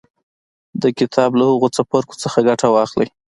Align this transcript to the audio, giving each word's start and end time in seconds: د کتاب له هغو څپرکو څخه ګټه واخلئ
د 0.81 0.83
کتاب 0.99 1.31
له 1.39 1.43
هغو 1.51 1.67
څپرکو 1.75 2.15
څخه 2.23 2.39
ګټه 2.49 2.67
واخلئ 2.75 3.07